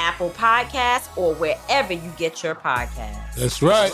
[0.00, 3.34] Apple Podcasts, or wherever you get your podcasts.
[3.36, 3.92] That's right.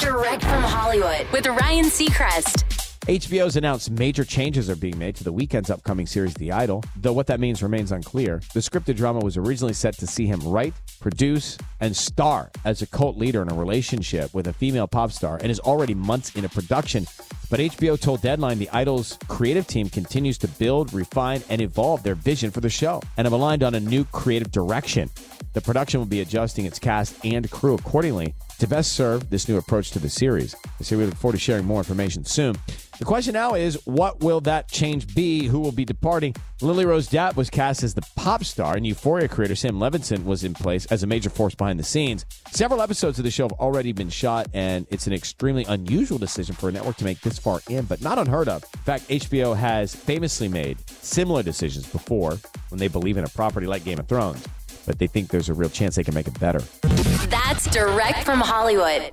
[0.00, 2.62] Direct from Hollywood with Ryan Seacrest.
[3.06, 7.12] HBO's announced major changes are being made to the Weeknd's upcoming series, The Idol, though
[7.12, 8.40] what that means remains unclear.
[8.54, 12.86] The scripted drama was originally set to see him write, produce, and star as a
[12.86, 16.48] cult leader in a relationship with a female pop star and is already months into
[16.48, 17.04] production.
[17.52, 22.14] But HBO told Deadline the Idol's creative team continues to build, refine, and evolve their
[22.14, 25.10] vision for the show and have aligned on a new creative direction.
[25.52, 29.58] The production will be adjusting its cast and crew accordingly to best serve this new
[29.58, 30.56] approach to the series.
[30.80, 32.56] So we look forward to sharing more information soon.
[33.02, 35.46] The question now is, what will that change be?
[35.46, 36.36] Who will be departing?
[36.60, 40.44] Lily Rose Depp was cast as the pop star, and Euphoria creator Sam Levinson was
[40.44, 42.24] in place as a major force behind the scenes.
[42.52, 46.54] Several episodes of the show have already been shot, and it's an extremely unusual decision
[46.54, 48.62] for a network to make this far in, but not unheard of.
[48.72, 52.38] In fact, HBO has famously made similar decisions before
[52.68, 54.46] when they believe in a property like Game of Thrones,
[54.86, 56.60] but they think there's a real chance they can make it better.
[57.26, 59.12] That's direct from Hollywood.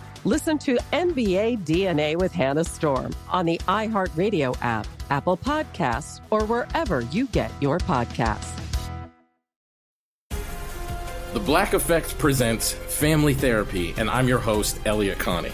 [0.23, 7.01] Listen to NBA DNA with Hannah Storm on the iHeartRadio app, Apple Podcasts, or wherever
[7.01, 8.55] you get your podcasts.
[11.33, 15.53] The Black Effect presents Family Therapy, and I'm your host, Elliott Connie.